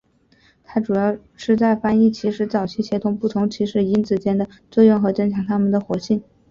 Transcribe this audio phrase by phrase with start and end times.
[0.63, 6.23] 它主要是在翻译起始早期协同不同起始因子间的作用和增强它们的活性。